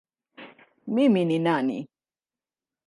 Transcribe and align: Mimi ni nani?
Mimi 0.93 1.21
ni 1.25 1.37
nani? 1.39 1.79